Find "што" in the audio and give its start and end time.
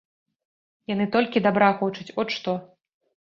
2.39-2.57